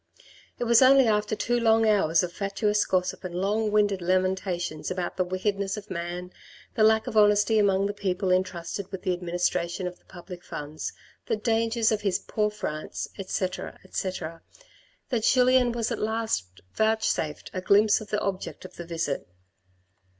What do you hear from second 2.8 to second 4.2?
gossip and long winded